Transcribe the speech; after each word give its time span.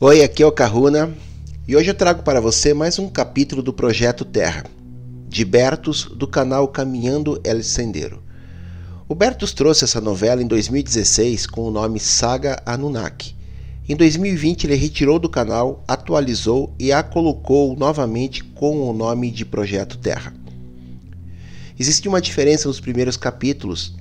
Oi, 0.00 0.22
aqui 0.22 0.44
é 0.44 0.46
o 0.46 0.52
Caruna 0.52 1.12
e 1.66 1.74
hoje 1.74 1.90
eu 1.90 1.94
trago 1.94 2.22
para 2.22 2.40
você 2.40 2.72
mais 2.72 3.00
um 3.00 3.08
capítulo 3.08 3.60
do 3.60 3.72
Projeto 3.72 4.24
Terra, 4.24 4.64
de 5.28 5.44
Bertus, 5.44 6.04
do 6.04 6.24
canal 6.24 6.68
Caminhando 6.68 7.40
El 7.42 7.64
Sendero. 7.64 8.22
O 9.08 9.14
Bertus 9.16 9.52
trouxe 9.52 9.82
essa 9.82 10.00
novela 10.00 10.40
em 10.40 10.46
2016 10.46 11.48
com 11.48 11.62
o 11.62 11.70
nome 11.72 11.98
Saga 11.98 12.62
Anunnaki. 12.64 13.34
Em 13.88 13.96
2020 13.96 14.68
ele 14.68 14.76
retirou 14.76 15.18
do 15.18 15.28
canal, 15.28 15.82
atualizou 15.88 16.72
e 16.78 16.92
a 16.92 17.02
colocou 17.02 17.74
novamente 17.76 18.44
com 18.44 18.88
o 18.88 18.92
nome 18.92 19.32
de 19.32 19.44
Projeto 19.44 19.98
Terra. 19.98 20.32
Existe 21.76 22.08
uma 22.08 22.20
diferença 22.20 22.68
nos 22.68 22.78
primeiros 22.78 23.16
capítulos, 23.16 23.96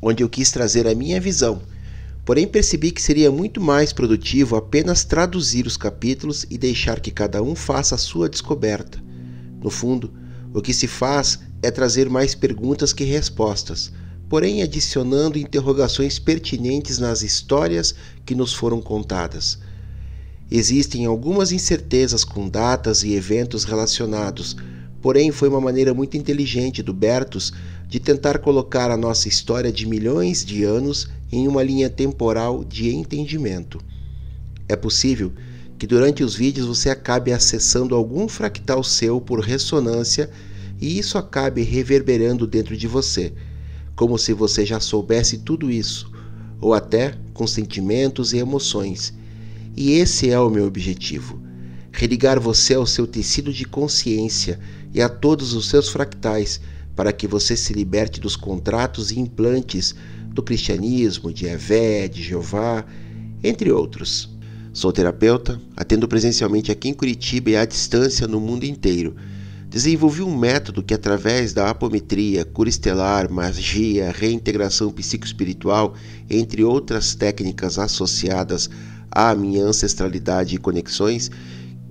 onde 0.00 0.22
eu 0.22 0.30
quis 0.30 0.50
trazer 0.50 0.86
a 0.86 0.94
minha 0.94 1.20
visão 1.20 1.60
Porém, 2.26 2.48
percebi 2.48 2.90
que 2.90 3.00
seria 3.00 3.30
muito 3.30 3.60
mais 3.60 3.92
produtivo 3.92 4.56
apenas 4.56 5.04
traduzir 5.04 5.64
os 5.64 5.76
capítulos 5.76 6.44
e 6.50 6.58
deixar 6.58 6.98
que 6.98 7.12
cada 7.12 7.40
um 7.40 7.54
faça 7.54 7.94
a 7.94 7.98
sua 7.98 8.28
descoberta. 8.28 9.00
No 9.62 9.70
fundo, 9.70 10.12
o 10.52 10.60
que 10.60 10.74
se 10.74 10.88
faz 10.88 11.38
é 11.62 11.70
trazer 11.70 12.10
mais 12.10 12.34
perguntas 12.34 12.92
que 12.92 13.04
respostas, 13.04 13.92
porém 14.28 14.60
adicionando 14.60 15.38
interrogações 15.38 16.18
pertinentes 16.18 16.98
nas 16.98 17.22
histórias 17.22 17.94
que 18.24 18.34
nos 18.34 18.52
foram 18.52 18.82
contadas. 18.82 19.60
Existem 20.50 21.06
algumas 21.06 21.52
incertezas 21.52 22.24
com 22.24 22.48
datas 22.48 23.04
e 23.04 23.14
eventos 23.14 23.62
relacionados, 23.62 24.56
porém 25.00 25.30
foi 25.30 25.48
uma 25.48 25.60
maneira 25.60 25.94
muito 25.94 26.16
inteligente 26.16 26.82
do 26.82 26.92
Bertus 26.92 27.52
de 27.88 28.00
tentar 28.00 28.40
colocar 28.40 28.90
a 28.90 28.96
nossa 28.96 29.28
história 29.28 29.70
de 29.70 29.86
milhões 29.86 30.44
de 30.44 30.64
anos 30.64 31.08
em 31.30 31.48
uma 31.48 31.62
linha 31.62 31.90
temporal 31.90 32.64
de 32.64 32.94
entendimento. 32.94 33.80
É 34.68 34.76
possível 34.76 35.32
que 35.78 35.86
durante 35.86 36.24
os 36.24 36.34
vídeos 36.34 36.66
você 36.66 36.90
acabe 36.90 37.32
acessando 37.32 37.94
algum 37.94 38.28
fractal 38.28 38.82
seu 38.82 39.20
por 39.20 39.40
ressonância 39.40 40.30
e 40.80 40.98
isso 40.98 41.18
acabe 41.18 41.62
reverberando 41.62 42.46
dentro 42.46 42.76
de 42.76 42.86
você, 42.86 43.32
como 43.94 44.18
se 44.18 44.32
você 44.32 44.64
já 44.64 44.80
soubesse 44.80 45.38
tudo 45.38 45.70
isso, 45.70 46.10
ou 46.60 46.74
até 46.74 47.14
com 47.32 47.46
sentimentos 47.46 48.32
e 48.32 48.38
emoções. 48.38 49.12
E 49.76 49.92
esse 49.92 50.30
é 50.30 50.38
o 50.38 50.50
meu 50.50 50.66
objetivo: 50.66 51.40
religar 51.92 52.40
você 52.40 52.74
ao 52.74 52.86
seu 52.86 53.06
tecido 53.06 53.52
de 53.52 53.64
consciência 53.64 54.58
e 54.92 55.00
a 55.00 55.08
todos 55.08 55.52
os 55.54 55.68
seus 55.68 55.88
fractais, 55.88 56.60
para 56.94 57.12
que 57.12 57.26
você 57.26 57.56
se 57.56 57.74
liberte 57.74 58.20
dos 58.20 58.36
contratos 58.36 59.10
e 59.10 59.20
implantes 59.20 59.94
do 60.36 60.42
cristianismo, 60.42 61.32
de 61.32 61.46
Evé, 61.46 62.06
de 62.06 62.22
Jeová, 62.22 62.84
entre 63.42 63.72
outros. 63.72 64.30
Sou 64.70 64.92
terapeuta, 64.92 65.58
atendo 65.74 66.06
presencialmente 66.06 66.70
aqui 66.70 66.90
em 66.90 66.94
Curitiba 66.94 67.50
e 67.50 67.56
à 67.56 67.64
distância 67.64 68.28
no 68.28 68.38
mundo 68.38 68.64
inteiro. 68.64 69.16
Desenvolvi 69.70 70.22
um 70.22 70.36
método 70.36 70.82
que, 70.82 70.92
através 70.92 71.54
da 71.54 71.70
apometria, 71.70 72.44
cura 72.44 72.68
estelar, 72.68 73.32
magia, 73.32 74.12
reintegração 74.14 74.92
psicoespiritual, 74.92 75.94
entre 76.28 76.62
outras 76.62 77.14
técnicas 77.14 77.78
associadas 77.78 78.68
à 79.10 79.34
minha 79.34 79.64
ancestralidade 79.64 80.54
e 80.54 80.58
conexões, 80.58 81.30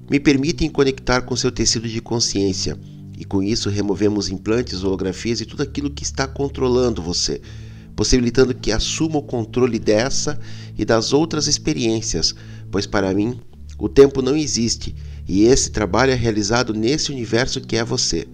me 0.10 0.20
permitem 0.20 0.70
conectar 0.70 1.22
com 1.22 1.36
seu 1.36 1.52
tecido 1.52 1.90
de 1.90 2.00
consciência. 2.00 2.78
E 3.18 3.26
com 3.26 3.42
isso 3.42 3.70
removemos 3.70 4.30
implantes, 4.30 4.84
holografias 4.84 5.42
e 5.42 5.46
tudo 5.46 5.64
aquilo 5.64 5.90
que 5.90 6.04
está 6.04 6.28
controlando 6.28 7.02
você 7.02 7.42
possibilitando 7.96 8.54
que 8.54 8.72
assuma 8.72 9.18
o 9.18 9.24
controle 9.24 9.80
dessa 9.80 10.40
e 10.78 10.84
das 10.84 11.14
outras 11.14 11.48
experiências, 11.48 12.36
pois 12.72 12.86
para 12.86 13.14
mim 13.14 13.40
o 13.78 13.90
tempo 13.90 14.22
não 14.22 14.36
existe 14.36 14.96
e 15.28 15.44
esse 15.44 15.72
trabalho 15.72 16.12
é 16.12 16.16
realizado 16.16 16.74
nesse 16.74 17.12
universo 17.12 17.60
que 17.62 17.76
é 17.76 17.84
você. 17.84 18.28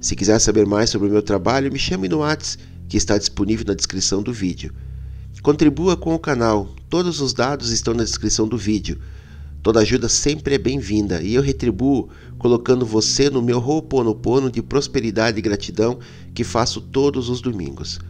Se 0.00 0.16
quiser 0.16 0.38
saber 0.38 0.66
mais 0.66 0.90
sobre 0.90 1.08
o 1.08 1.10
meu 1.10 1.22
trabalho, 1.22 1.70
me 1.70 1.78
chame 1.78 2.08
no 2.08 2.18
WhatsApp, 2.18 2.64
que 2.88 2.96
está 2.96 3.18
disponível 3.18 3.66
na 3.66 3.74
descrição 3.74 4.22
do 4.22 4.32
vídeo. 4.32 4.72
Contribua 5.42 5.96
com 5.96 6.14
o 6.14 6.18
canal, 6.18 6.74
todos 6.88 7.20
os 7.20 7.34
dados 7.34 7.70
estão 7.70 7.92
na 7.94 8.02
descrição 8.02 8.48
do 8.48 8.56
vídeo. 8.56 8.98
Toda 9.62 9.80
ajuda 9.80 10.08
sempre 10.08 10.54
é 10.54 10.58
bem-vinda 10.58 11.22
e 11.22 11.34
eu 11.34 11.42
retribuo 11.42 12.08
colocando 12.38 12.86
você 12.86 13.28
no 13.28 13.42
meu 13.42 13.58
Ho'oponopono 13.58 14.50
de 14.50 14.62
prosperidade 14.62 15.38
e 15.38 15.42
gratidão 15.42 15.98
que 16.34 16.42
faço 16.42 16.80
todos 16.80 17.28
os 17.28 17.42
domingos. 17.42 18.00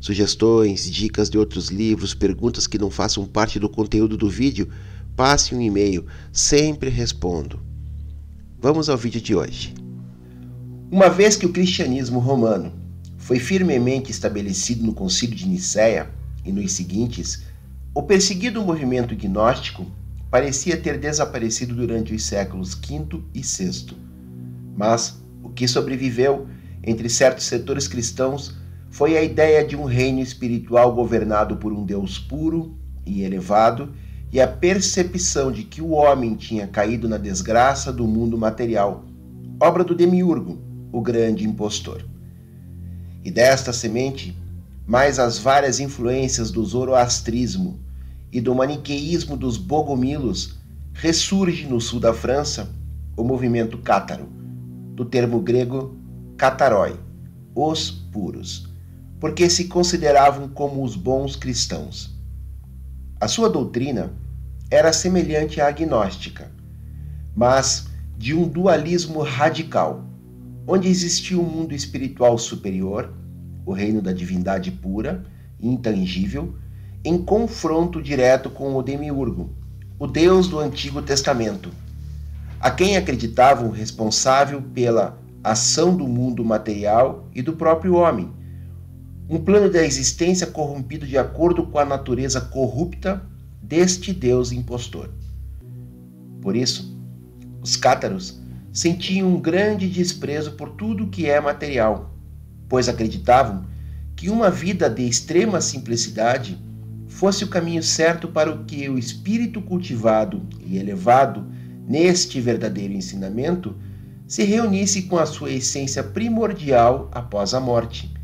Sugestões, 0.00 0.90
dicas 0.90 1.30
de 1.30 1.38
outros 1.38 1.68
livros, 1.68 2.14
perguntas 2.14 2.66
que 2.66 2.78
não 2.78 2.90
façam 2.90 3.26
parte 3.26 3.58
do 3.58 3.68
conteúdo 3.68 4.16
do 4.16 4.28
vídeo, 4.28 4.68
passe 5.16 5.54
um 5.54 5.60
e-mail, 5.60 6.04
sempre 6.32 6.90
respondo. 6.90 7.60
Vamos 8.60 8.88
ao 8.88 8.96
vídeo 8.96 9.20
de 9.20 9.34
hoje. 9.34 9.74
Uma 10.90 11.08
vez 11.08 11.36
que 11.36 11.46
o 11.46 11.52
cristianismo 11.52 12.18
romano 12.18 12.72
foi 13.16 13.38
firmemente 13.38 14.10
estabelecido 14.10 14.84
no 14.84 14.94
Concílio 14.94 15.34
de 15.34 15.48
Nicéia 15.48 16.10
e 16.44 16.52
nos 16.52 16.72
seguintes, 16.72 17.42
o 17.94 18.02
perseguido 18.02 18.62
movimento 18.62 19.16
gnóstico 19.16 19.86
parecia 20.30 20.76
ter 20.76 20.98
desaparecido 20.98 21.74
durante 21.74 22.14
os 22.14 22.22
séculos 22.22 22.74
V 22.74 23.22
e 23.34 23.40
VI. 23.40 23.96
Mas 24.76 25.18
o 25.42 25.48
que 25.48 25.66
sobreviveu 25.66 26.46
entre 26.84 27.08
certos 27.08 27.46
setores 27.46 27.88
cristãos 27.88 28.54
foi 28.90 29.16
a 29.16 29.22
ideia 29.22 29.64
de 29.64 29.76
um 29.76 29.84
reino 29.84 30.20
espiritual 30.20 30.94
governado 30.94 31.56
por 31.56 31.72
um 31.72 31.84
Deus 31.84 32.18
puro 32.18 32.76
e 33.04 33.22
elevado 33.22 33.92
e 34.32 34.40
a 34.40 34.48
percepção 34.48 35.52
de 35.52 35.62
que 35.62 35.80
o 35.80 35.90
homem 35.90 36.34
tinha 36.34 36.66
caído 36.66 37.08
na 37.08 37.16
desgraça 37.16 37.92
do 37.92 38.06
mundo 38.06 38.36
material, 38.36 39.04
obra 39.60 39.84
do 39.84 39.94
demiurgo, 39.94 40.58
o 40.92 41.00
grande 41.00 41.46
impostor. 41.46 42.04
E 43.24 43.30
desta 43.30 43.72
semente, 43.72 44.36
mais 44.86 45.18
as 45.18 45.38
várias 45.38 45.80
influências 45.80 46.50
do 46.50 46.64
zoroastrismo 46.64 47.78
e 48.32 48.40
do 48.40 48.54
maniqueísmo 48.54 49.36
dos 49.36 49.56
bogomilos, 49.56 50.58
ressurge 50.92 51.66
no 51.66 51.80
sul 51.80 52.00
da 52.00 52.14
França 52.14 52.70
o 53.16 53.24
movimento 53.24 53.78
cátaro, 53.78 54.28
do 54.94 55.04
termo 55.04 55.40
grego 55.40 55.96
katarói, 56.36 56.96
os 57.54 57.90
puros 57.90 58.75
porque 59.20 59.48
se 59.48 59.64
consideravam 59.64 60.48
como 60.48 60.82
os 60.82 60.94
bons 60.94 61.36
cristãos. 61.36 62.14
A 63.20 63.26
sua 63.26 63.48
doutrina 63.48 64.12
era 64.70 64.92
semelhante 64.92 65.60
à 65.60 65.68
agnóstica, 65.68 66.50
mas 67.34 67.86
de 68.16 68.34
um 68.34 68.46
dualismo 68.46 69.22
radical, 69.22 70.04
onde 70.66 70.88
existia 70.88 71.38
um 71.38 71.44
mundo 71.44 71.74
espiritual 71.74 72.36
superior, 72.36 73.12
o 73.64 73.72
reino 73.72 74.02
da 74.02 74.12
divindade 74.12 74.70
pura 74.70 75.24
e 75.58 75.68
intangível, 75.68 76.54
em 77.04 77.16
confronto 77.22 78.02
direto 78.02 78.50
com 78.50 78.74
o 78.74 78.82
demiurgo, 78.82 79.50
o 79.98 80.06
Deus 80.06 80.48
do 80.48 80.58
Antigo 80.58 81.00
Testamento, 81.00 81.70
a 82.60 82.70
quem 82.70 82.96
acreditavam 82.96 83.70
responsável 83.70 84.60
pela 84.60 85.18
ação 85.42 85.96
do 85.96 86.06
mundo 86.06 86.44
material 86.44 87.28
e 87.34 87.40
do 87.40 87.52
próprio 87.52 87.94
homem 87.94 88.30
um 89.28 89.38
plano 89.38 89.68
da 89.68 89.84
existência 89.84 90.46
corrompido 90.46 91.06
de 91.06 91.18
acordo 91.18 91.66
com 91.66 91.78
a 91.78 91.84
natureza 91.84 92.40
corrupta 92.40 93.22
deste 93.60 94.12
Deus 94.12 94.52
impostor. 94.52 95.10
Por 96.40 96.54
isso, 96.54 96.96
os 97.60 97.74
cátaros 97.74 98.40
sentiam 98.72 99.28
um 99.28 99.40
grande 99.40 99.88
desprezo 99.88 100.52
por 100.52 100.70
tudo 100.70 101.08
que 101.08 101.28
é 101.28 101.40
material, 101.40 102.14
pois 102.68 102.88
acreditavam 102.88 103.64
que 104.14 104.30
uma 104.30 104.48
vida 104.48 104.88
de 104.88 105.02
extrema 105.02 105.60
simplicidade 105.60 106.56
fosse 107.08 107.42
o 107.42 107.48
caminho 107.48 107.82
certo 107.82 108.28
para 108.28 108.50
o 108.50 108.64
que 108.64 108.88
o 108.88 108.98
espírito 108.98 109.60
cultivado 109.60 110.42
e 110.64 110.78
elevado 110.78 111.50
neste 111.88 112.40
verdadeiro 112.40 112.92
ensinamento 112.92 113.74
se 114.26 114.44
reunisse 114.44 115.02
com 115.02 115.18
a 115.18 115.26
sua 115.26 115.50
essência 115.50 116.02
primordial 116.02 117.10
após 117.12 117.54
a 117.54 117.60
morte 117.60 118.15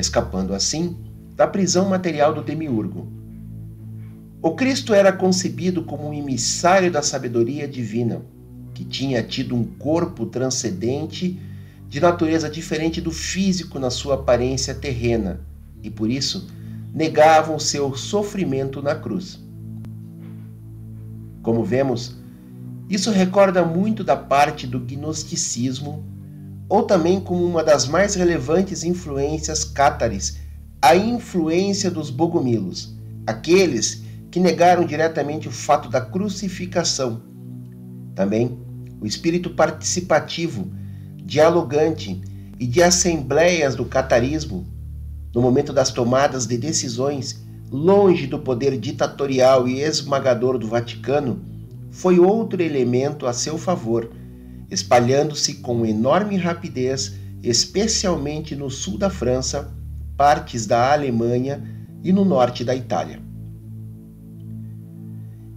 escapando 0.00 0.54
assim 0.54 0.96
da 1.34 1.46
prisão 1.46 1.88
material 1.88 2.34
do 2.34 2.42
demiurgo. 2.42 3.12
O 4.40 4.52
Cristo 4.52 4.94
era 4.94 5.12
concebido 5.12 5.82
como 5.82 6.08
um 6.08 6.14
emissário 6.14 6.90
da 6.90 7.02
sabedoria 7.02 7.66
divina, 7.66 8.22
que 8.72 8.84
tinha 8.84 9.22
tido 9.22 9.54
um 9.54 9.64
corpo 9.64 10.26
transcendente 10.26 11.40
de 11.88 12.00
natureza 12.00 12.48
diferente 12.48 13.00
do 13.00 13.10
físico 13.10 13.78
na 13.78 13.90
sua 13.90 14.14
aparência 14.14 14.74
terrena 14.74 15.40
e 15.82 15.90
por 15.90 16.10
isso 16.10 16.46
negavam 16.94 17.58
seu 17.58 17.94
sofrimento 17.96 18.82
na 18.82 18.94
cruz. 18.94 19.40
Como 21.42 21.64
vemos, 21.64 22.16
isso 22.88 23.10
recorda 23.10 23.64
muito 23.64 24.04
da 24.04 24.16
parte 24.16 24.66
do 24.66 24.78
gnosticismo 24.78 26.04
ou 26.68 26.82
também 26.82 27.20
como 27.20 27.44
uma 27.44 27.64
das 27.64 27.86
mais 27.86 28.14
relevantes 28.14 28.84
influências 28.84 29.64
cátares, 29.64 30.38
a 30.80 30.94
influência 30.94 31.90
dos 31.90 32.10
bogomilos, 32.10 32.94
aqueles 33.26 34.02
que 34.30 34.38
negaram 34.38 34.84
diretamente 34.84 35.48
o 35.48 35.50
fato 35.50 35.88
da 35.88 36.00
crucificação. 36.00 37.22
Também 38.14 38.58
o 39.00 39.06
espírito 39.06 39.50
participativo, 39.50 40.70
dialogante 41.16 42.20
e 42.58 42.66
de 42.66 42.82
assembleias 42.82 43.74
do 43.74 43.84
catarismo, 43.84 44.66
no 45.34 45.40
momento 45.40 45.72
das 45.72 45.90
tomadas 45.90 46.46
de 46.46 46.58
decisões, 46.58 47.44
longe 47.70 48.26
do 48.26 48.38
poder 48.38 48.78
ditatorial 48.78 49.68
e 49.68 49.80
esmagador 49.80 50.58
do 50.58 50.66
Vaticano, 50.66 51.40
foi 51.90 52.18
outro 52.18 52.62
elemento 52.62 53.26
a 53.26 53.32
seu 53.32 53.56
favor, 53.58 54.10
espalhando-se 54.70 55.54
com 55.54 55.84
enorme 55.86 56.36
rapidez, 56.36 57.14
especialmente 57.42 58.54
no 58.54 58.70
sul 58.70 58.98
da 58.98 59.08
França, 59.08 59.74
partes 60.16 60.66
da 60.66 60.92
Alemanha 60.92 61.62
e 62.02 62.12
no 62.12 62.24
norte 62.24 62.64
da 62.64 62.74
Itália. 62.74 63.20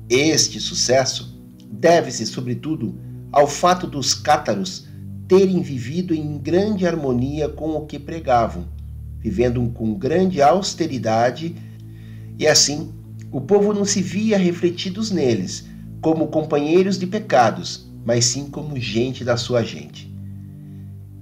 Este 0.10 0.60
sucesso 0.60 1.42
deve-se, 1.72 2.25
sobretudo, 2.25 3.00
ao 3.31 3.48
fato 3.48 3.88
dos 3.88 4.13
cátaros 4.13 4.88
terem 5.28 5.62
vivido 5.62 6.13
em 6.13 6.38
grande 6.38 6.86
harmonia 6.86 7.48
com 7.48 7.72
o 7.72 7.86
que 7.86 7.98
pregavam, 7.98 8.68
vivendo 9.19 9.66
com 9.74 9.94
grande 9.94 10.42
austeridade, 10.42 11.56
e 12.38 12.46
assim 12.46 12.94
o 13.31 13.40
povo 13.40 13.74
não 13.74 13.86
se 13.86 14.02
via 14.02 14.38
refletidos 14.38 15.10
neles 15.10 15.66
como 16.02 16.28
companheiros 16.28 17.00
de 17.00 17.08
pecados, 17.08 17.90
mas 18.06 18.25
sim 18.25 18.50
como 18.50 18.80
gente 18.80 19.24
da 19.24 19.38
sua 19.38 19.63
gente. 19.63 20.12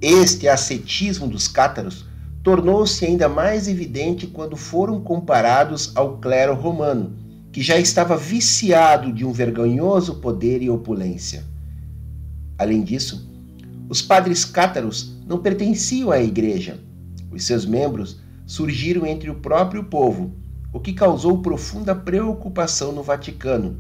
Este 0.02 0.48
ascetismo 0.48 1.28
dos 1.28 1.48
cátaros 1.48 2.06
tornou-se 2.44 3.06
ainda 3.06 3.28
mais 3.28 3.68
evidente 3.68 4.26
quando 4.26 4.56
foram 4.56 5.02
comparados 5.02 5.92
ao 5.96 6.18
clero 6.18 6.56
romano, 6.56 7.14
que 7.52 7.62
já 7.62 7.78
estava 7.78 8.16
viciado 8.16 9.12
de 9.12 9.26
um 9.26 9.32
vergonhoso 9.32 10.16
poder 10.16 10.62
e 10.62 10.70
opulência. 10.70 11.44
Além 12.58 12.84
disso, 12.84 13.28
os 13.90 14.02
padres 14.02 14.46
cátaros 14.46 15.18
não 15.28 15.40
pertenciam 15.40 16.12
à 16.12 16.22
igreja. 16.22 16.80
Os 17.32 17.44
seus 17.44 17.66
membros 17.66 18.20
surgiram 18.46 19.06
entre 19.06 19.30
o 19.30 19.36
próprio 19.36 19.84
povo, 19.84 20.34
o 20.72 20.80
que 20.80 20.94
causou 20.94 21.42
profunda 21.42 21.96
preocupação 21.96 22.92
no 22.92 23.04
Vaticano, 23.04 23.78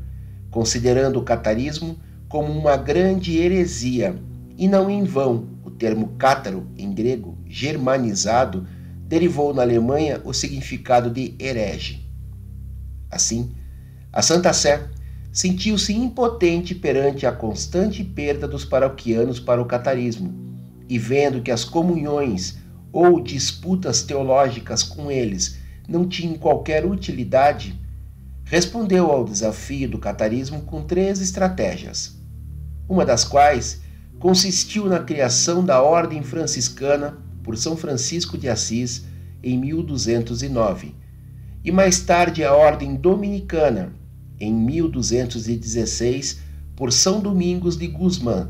considerando 0.49 1.19
o 1.19 1.23
catarismo 1.23 1.97
como 2.29 2.53
uma 2.53 2.77
grande 2.77 3.37
heresia, 3.37 4.15
e 4.55 4.67
não 4.67 4.89
em 4.89 5.03
vão 5.03 5.47
o 5.63 5.71
termo 5.71 6.09
cátaro, 6.17 6.67
em 6.77 6.93
grego, 6.93 7.35
germanizado, 7.47 8.67
derivou 9.07 9.53
na 9.53 9.63
Alemanha 9.63 10.21
o 10.23 10.31
significado 10.31 11.09
de 11.09 11.33
herege. 11.39 12.07
Assim, 13.09 13.51
a 14.13 14.21
Santa 14.21 14.53
Sé 14.53 14.87
sentiu-se 15.31 15.93
impotente 15.93 16.75
perante 16.75 17.25
a 17.25 17.31
constante 17.31 18.03
perda 18.03 18.47
dos 18.47 18.63
paroquianos 18.63 19.39
para 19.39 19.61
o 19.61 19.65
catarismo, 19.65 20.31
e 20.87 20.99
vendo 20.99 21.41
que 21.41 21.51
as 21.51 21.63
comunhões 21.63 22.59
ou 22.91 23.19
disputas 23.21 24.03
teológicas 24.03 24.83
com 24.83 25.11
eles 25.11 25.57
não 25.87 26.07
tinham 26.07 26.35
qualquer 26.35 26.85
utilidade, 26.85 27.79
respondeu 28.43 29.11
ao 29.11 29.25
desafio 29.25 29.89
do 29.89 29.97
catarismo 29.97 30.61
com 30.61 30.83
três 30.83 31.21
estratégias, 31.21 32.18
uma 32.89 33.05
das 33.05 33.23
quais 33.23 33.81
consistiu 34.19 34.87
na 34.87 34.99
criação 34.99 35.63
da 35.63 35.81
Ordem 35.81 36.23
Franciscana 36.23 37.17
por 37.43 37.55
São 37.55 37.77
Francisco 37.77 38.37
de 38.37 38.49
Assis 38.49 39.05
em 39.43 39.57
1209, 39.57 40.95
e 41.63 41.71
mais 41.71 41.99
tarde 42.01 42.43
a 42.43 42.53
Ordem 42.53 42.95
Dominicana 42.95 43.93
em 44.39 44.53
1216 44.53 46.39
por 46.75 46.91
São 46.91 47.19
Domingos 47.19 47.77
de 47.77 47.87
Guzmán, 47.87 48.49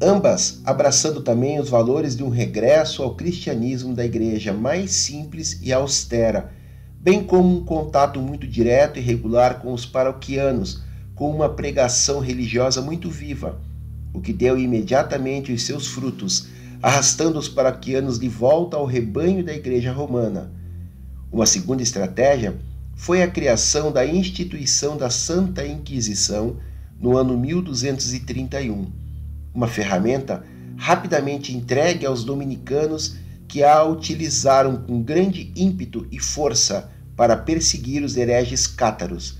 ambas 0.00 0.60
abraçando 0.64 1.20
também 1.20 1.60
os 1.60 1.68
valores 1.68 2.16
de 2.16 2.24
um 2.24 2.28
regresso 2.30 3.02
ao 3.02 3.14
cristianismo 3.14 3.94
da 3.94 4.04
igreja 4.04 4.52
mais 4.52 4.92
simples 4.92 5.60
e 5.62 5.72
austera, 5.72 6.50
bem 6.98 7.22
como 7.22 7.56
um 7.56 7.64
contato 7.64 8.20
muito 8.20 8.46
direto 8.46 8.98
e 8.98 9.02
regular 9.02 9.60
com 9.60 9.72
os 9.72 9.84
paroquianos, 9.84 10.82
com 11.20 11.30
uma 11.30 11.50
pregação 11.50 12.18
religiosa 12.18 12.80
muito 12.80 13.10
viva, 13.10 13.60
o 14.14 14.22
que 14.22 14.32
deu 14.32 14.56
imediatamente 14.56 15.52
os 15.52 15.64
seus 15.64 15.86
frutos, 15.86 16.46
arrastando 16.82 17.38
os 17.38 17.46
paroquianos 17.46 18.18
de 18.18 18.26
volta 18.26 18.78
ao 18.78 18.86
rebanho 18.86 19.44
da 19.44 19.52
igreja 19.52 19.92
romana. 19.92 20.50
Uma 21.30 21.44
segunda 21.44 21.82
estratégia 21.82 22.56
foi 22.96 23.22
a 23.22 23.28
criação 23.28 23.92
da 23.92 24.06
instituição 24.06 24.96
da 24.96 25.10
Santa 25.10 25.66
Inquisição 25.66 26.56
no 26.98 27.18
ano 27.18 27.36
1231, 27.36 28.90
uma 29.52 29.68
ferramenta 29.68 30.42
rapidamente 30.74 31.54
entregue 31.54 32.06
aos 32.06 32.24
dominicanos 32.24 33.16
que 33.46 33.62
a 33.62 33.84
utilizaram 33.84 34.78
com 34.78 35.02
grande 35.02 35.52
ímpeto 35.54 36.06
e 36.10 36.18
força 36.18 36.90
para 37.14 37.36
perseguir 37.36 38.02
os 38.02 38.16
hereges 38.16 38.66
cátaros, 38.66 39.38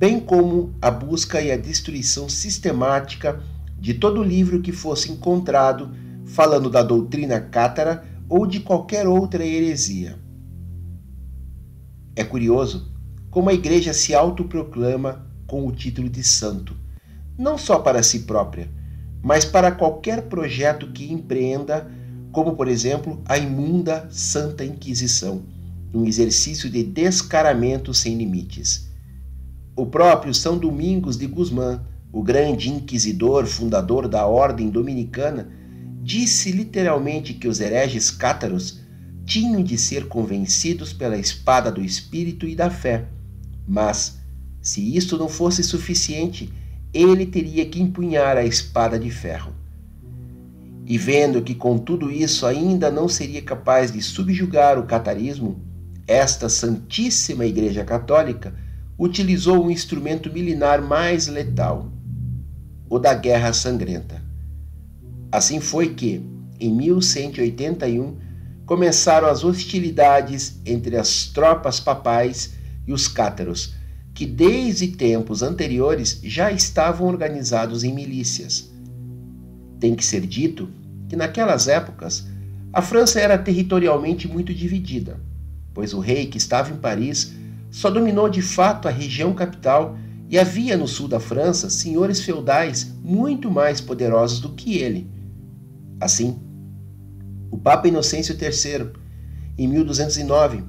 bem 0.00 0.18
como 0.18 0.74
a 0.80 0.90
busca 0.90 1.42
e 1.42 1.52
a 1.52 1.58
destruição 1.58 2.26
sistemática 2.26 3.38
de 3.78 3.92
todo 3.92 4.22
livro 4.22 4.62
que 4.62 4.72
fosse 4.72 5.12
encontrado 5.12 5.90
falando 6.24 6.70
da 6.70 6.82
doutrina 6.82 7.38
cátara 7.38 8.02
ou 8.26 8.46
de 8.46 8.60
qualquer 8.60 9.06
outra 9.06 9.44
heresia. 9.44 10.18
É 12.16 12.24
curioso 12.24 12.90
como 13.30 13.50
a 13.50 13.52
igreja 13.52 13.92
se 13.92 14.14
autoproclama 14.14 15.26
com 15.46 15.66
o 15.66 15.70
título 15.70 16.08
de 16.08 16.22
santo, 16.24 16.74
não 17.36 17.58
só 17.58 17.78
para 17.78 18.02
si 18.02 18.20
própria, 18.20 18.70
mas 19.22 19.44
para 19.44 19.70
qualquer 19.70 20.22
projeto 20.22 20.90
que 20.92 21.12
empreenda, 21.12 21.90
como 22.32 22.56
por 22.56 22.68
exemplo 22.68 23.20
a 23.26 23.36
imunda 23.36 24.08
Santa 24.10 24.64
Inquisição, 24.64 25.42
um 25.92 26.06
exercício 26.06 26.70
de 26.70 26.82
descaramento 26.82 27.92
sem 27.92 28.16
limites. 28.16 28.89
O 29.80 29.86
próprio 29.86 30.34
São 30.34 30.58
Domingos 30.58 31.16
de 31.16 31.26
Guzmán, 31.26 31.80
o 32.12 32.22
grande 32.22 32.68
inquisidor 32.68 33.46
fundador 33.46 34.06
da 34.06 34.26
ordem 34.26 34.68
dominicana, 34.68 35.48
disse 36.02 36.52
literalmente 36.52 37.32
que 37.32 37.48
os 37.48 37.60
hereges 37.60 38.10
cátaros 38.10 38.80
tinham 39.24 39.62
de 39.62 39.78
ser 39.78 40.06
convencidos 40.06 40.92
pela 40.92 41.16
espada 41.16 41.72
do 41.72 41.82
espírito 41.82 42.46
e 42.46 42.54
da 42.54 42.68
fé 42.68 43.08
mas, 43.66 44.18
se 44.60 44.94
isto 44.94 45.16
não 45.16 45.30
fosse 45.30 45.62
suficiente, 45.62 46.52
ele 46.92 47.24
teria 47.24 47.64
que 47.64 47.80
empunhar 47.80 48.36
a 48.36 48.44
espada 48.44 48.98
de 48.98 49.10
ferro. 49.10 49.54
E 50.84 50.98
vendo 50.98 51.40
que 51.40 51.54
com 51.54 51.78
tudo 51.78 52.10
isso 52.10 52.44
ainda 52.44 52.90
não 52.90 53.08
seria 53.08 53.40
capaz 53.40 53.90
de 53.90 54.02
subjugar 54.02 54.78
o 54.78 54.82
catarismo, 54.82 55.58
esta 56.06 56.50
Santíssima 56.50 57.46
Igreja 57.46 57.82
Católica 57.82 58.52
utilizou 59.00 59.64
um 59.64 59.70
instrumento 59.70 60.30
militar 60.30 60.82
mais 60.82 61.26
letal, 61.26 61.90
o 62.86 62.98
da 62.98 63.14
guerra 63.14 63.50
sangrenta. 63.54 64.22
Assim 65.32 65.58
foi 65.58 65.94
que, 65.94 66.22
em 66.60 66.70
1181, 66.70 68.18
começaram 68.66 69.26
as 69.26 69.42
hostilidades 69.42 70.60
entre 70.66 70.98
as 70.98 71.24
tropas 71.28 71.80
papais 71.80 72.52
e 72.86 72.92
os 72.92 73.08
cátaros, 73.08 73.74
que 74.12 74.26
desde 74.26 74.88
tempos 74.88 75.42
anteriores 75.42 76.20
já 76.22 76.52
estavam 76.52 77.06
organizados 77.06 77.82
em 77.82 77.94
milícias. 77.94 78.70
Tem 79.78 79.94
que 79.94 80.04
ser 80.04 80.26
dito 80.26 80.68
que 81.08 81.16
naquelas 81.16 81.68
épocas 81.68 82.26
a 82.70 82.82
França 82.82 83.18
era 83.18 83.38
territorialmente 83.38 84.28
muito 84.28 84.52
dividida, 84.52 85.18
pois 85.72 85.94
o 85.94 86.00
rei 86.00 86.26
que 86.26 86.36
estava 86.36 86.70
em 86.70 86.76
Paris 86.76 87.39
só 87.70 87.90
dominou 87.90 88.28
de 88.28 88.42
fato 88.42 88.88
a 88.88 88.90
região 88.90 89.32
capital 89.32 89.96
e 90.28 90.38
havia 90.38 90.76
no 90.76 90.86
sul 90.86 91.08
da 91.08 91.18
França 91.18 91.68
senhores 91.68 92.20
feudais 92.20 92.92
muito 93.02 93.50
mais 93.50 93.80
poderosos 93.80 94.40
do 94.40 94.50
que 94.50 94.78
ele. 94.78 95.10
Assim, 96.00 96.38
o 97.50 97.58
Papa 97.58 97.88
Inocêncio 97.88 98.36
III, 98.40 98.90
em 99.58 99.66
1209, 99.66 100.64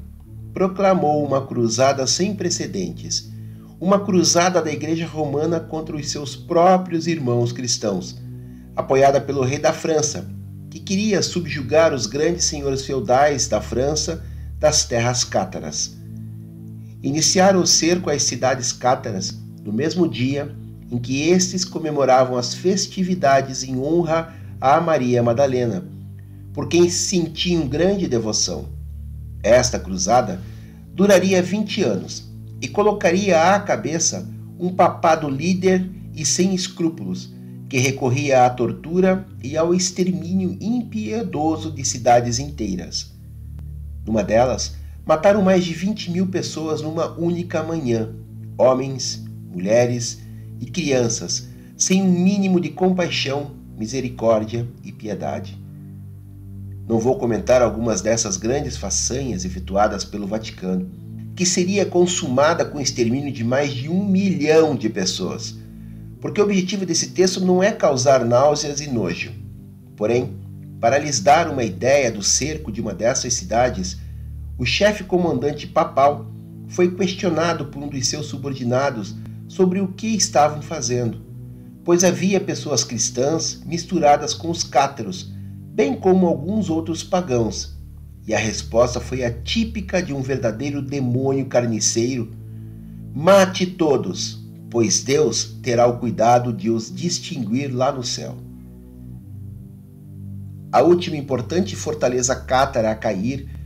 proclamou 0.54 1.24
uma 1.26 1.46
cruzada 1.46 2.06
sem 2.08 2.36
precedentes, 2.36 3.32
uma 3.80 4.00
cruzada 4.00 4.62
da 4.62 4.72
Igreja 4.72 5.06
Romana 5.08 5.60
contra 5.60 5.96
os 5.96 6.10
seus 6.10 6.36
próprios 6.36 7.08
irmãos 7.08 7.52
cristãos, 7.52 8.20
apoiada 8.76 9.22
pelo 9.22 9.44
rei 9.44 9.60
da 9.60 9.72
França, 9.72 10.28
que 10.70 10.80
queria 10.80 11.22
subjugar 11.22 11.94
os 11.94 12.06
grandes 12.06 12.46
senhores 12.46 12.86
feudais 12.86 13.48
da 13.48 13.62
França 13.62 14.24
das 14.60 14.86
terras 14.86 15.24
cátaras. 15.24 16.01
Iniciaram 17.04 17.62
o 17.62 17.68
cerco 17.68 18.10
às 18.10 18.24
cidades 18.24 18.72
cátaras 18.72 19.38
no 19.64 19.74
mesmo 19.74 20.08
dia 20.08 20.56
em 20.92 20.98
que 20.98 21.30
estes 21.30 21.64
comemoravam 21.64 22.38
as 22.38 22.54
festividades 22.54 23.64
em 23.64 23.78
honra 23.80 24.36
a 24.60 24.80
Maria 24.80 25.24
Madalena, 25.24 25.84
por 26.54 26.68
quem 26.68 26.90
sentiam 26.90 27.68
grande 27.68 28.08
devoção. 28.08 28.66
Esta 29.42 29.80
cruzada 29.80 30.40
duraria 30.94 31.42
20 31.42 31.82
anos, 31.84 32.32
e 32.62 32.68
colocaria 32.68 33.56
à 33.56 33.60
cabeça 33.60 34.30
um 34.60 34.70
papado 34.70 35.28
líder 35.28 35.90
e 36.14 36.24
sem 36.24 36.54
escrúpulos, 36.54 37.34
que 37.68 37.80
recorria 37.80 38.46
à 38.46 38.50
tortura 38.50 39.26
e 39.42 39.58
ao 39.58 39.74
extermínio 39.74 40.58
impiedoso 40.62 41.72
de 41.72 41.84
cidades 41.84 42.38
inteiras. 42.38 43.12
Numa 44.06 44.24
delas, 44.24 44.76
mataram 45.06 45.42
mais 45.42 45.64
de 45.64 45.74
20 45.74 46.12
mil 46.12 46.28
pessoas 46.28 46.82
numa 46.82 47.12
única 47.18 47.64
manhã: 47.64 48.10
homens, 48.58 49.24
mulheres 49.54 50.22
e 50.60 50.66
crianças, 50.66 51.48
sem 51.78 52.02
um 52.02 52.12
mínimo 52.12 52.60
de 52.60 52.70
compaixão, 52.70 53.52
misericórdia 53.78 54.68
e 54.84 54.92
piedade. 54.92 55.60
Não 56.88 57.00
vou 57.00 57.18
comentar 57.18 57.62
algumas 57.62 58.02
dessas 58.02 58.38
grandes 58.38 58.78
façanhas 58.78 59.46
efetuadas 59.46 60.04
pelo 60.04 60.28
Vaticano, 60.28 60.90
que 61.36 61.46
seria 61.46 61.86
consumada 61.86 62.66
com 62.66 62.78
o 62.78 62.82
extermínio 62.82 63.32
de 63.32 63.44
mais 63.44 63.74
de 63.74 63.90
um 63.90 64.06
milhão 64.06 64.76
de 64.76 64.90
pessoas, 64.90 65.56
porque 66.20 66.40
o 66.40 66.44
objetivo 66.44 66.86
desse 66.86 67.12
texto 67.12 67.40
não 67.40 67.64
é 67.64 67.72
causar 67.72 68.26
náuseas 68.26 68.82
e 68.82 68.88
nojo. 68.88 69.32
Porém, 69.96 70.36
para 70.80 70.98
lhes 70.98 71.20
dar 71.20 71.50
uma 71.50 71.64
ideia 71.64 72.12
do 72.12 72.22
cerco 72.22 72.72
de 72.72 72.82
uma 72.82 72.94
dessas 72.94 73.34
cidades, 73.34 73.98
o 74.62 74.66
chefe 74.66 75.04
comandante 75.04 75.66
papal 75.66 76.28
foi 76.68 76.94
questionado 76.94 77.66
por 77.66 77.82
um 77.82 77.88
dos 77.88 78.06
seus 78.06 78.28
subordinados 78.28 79.16
sobre 79.48 79.80
o 79.80 79.88
que 79.88 80.10
estavam 80.10 80.62
fazendo, 80.62 81.20
pois 81.84 82.04
havia 82.04 82.40
pessoas 82.40 82.84
cristãs 82.84 83.64
misturadas 83.66 84.36
com 84.36 84.52
os 84.52 84.64
cátaros 84.64 85.34
bem 85.74 85.96
como 85.96 86.28
alguns 86.28 86.70
outros 86.70 87.02
pagãos. 87.02 87.76
E 88.28 88.36
a 88.36 88.38
resposta 88.38 89.00
foi 89.00 89.24
a 89.24 89.34
típica 89.34 90.00
de 90.00 90.14
um 90.14 90.22
verdadeiro 90.22 90.80
demônio 90.80 91.48
carniceiro: 91.48 92.32
Mate 93.16 93.66
todos, 93.66 94.48
pois 94.70 95.02
Deus 95.02 95.58
terá 95.64 95.88
o 95.88 95.98
cuidado 95.98 96.54
de 96.54 96.70
os 96.70 96.94
distinguir 96.94 97.76
lá 97.76 97.92
no 97.92 98.04
céu. 98.04 98.38
A 100.72 100.84
última 100.84 101.18
importante 101.18 101.76
fortaleza 101.76 102.36
cátara 102.36 102.92
a 102.92 102.96
cair 102.96 103.60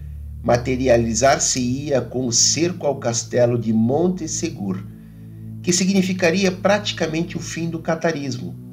materializar-se-ia 0.45 1.99
com 1.99 2.25
o 2.25 2.31
cerco 2.31 2.87
ao 2.87 2.95
castelo 2.95 3.59
de 3.59 3.73
Monte 3.73 4.29
Segur, 4.29 4.81
que 5.61 5.73
significaria 5.73 6.49
praticamente 6.49 7.35
o 7.35 7.41
fim 7.41 7.69
do 7.69 7.79
catarismo 7.79 8.63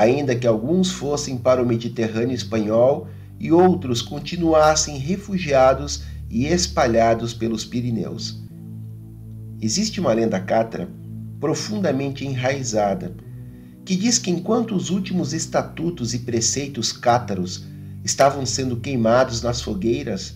ainda 0.00 0.34
que 0.34 0.46
alguns 0.46 0.90
fossem 0.90 1.36
para 1.36 1.62
o 1.62 1.66
Mediterrâneo 1.66 2.34
espanhol 2.34 3.08
e 3.38 3.52
outros 3.52 4.00
continuassem 4.00 4.96
refugiados 4.96 6.04
e 6.30 6.46
espalhados 6.46 7.34
pelos 7.34 7.66
Pirineus. 7.66 8.42
Existe 9.60 10.00
uma 10.00 10.14
lenda 10.14 10.40
cátara 10.40 10.88
profundamente 11.38 12.26
enraizada 12.26 13.14
que 13.84 13.94
diz 13.94 14.18
que 14.18 14.30
enquanto 14.30 14.74
os 14.74 14.88
últimos 14.88 15.34
estatutos 15.34 16.14
e 16.14 16.20
preceitos 16.20 16.92
cátaros 16.92 17.64
estavam 18.02 18.46
sendo 18.46 18.78
queimados 18.78 19.42
nas 19.42 19.60
fogueiras, 19.60 20.34